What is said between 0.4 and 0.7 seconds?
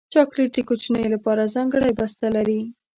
د